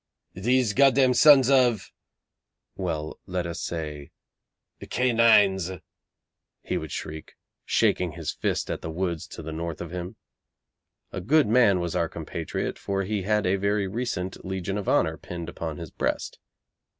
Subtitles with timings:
[0.33, 1.91] 'These Godam sons of'
[2.75, 4.09] well, let us say
[4.89, 5.69] 'Canines!'
[6.63, 7.33] he would shriek,
[7.65, 10.15] shaking his fist at the woods to the north of him.
[11.11, 15.17] A good man was our compatriot, for he had a very recent Legion of Honour
[15.19, 16.39] pinned upon his breast.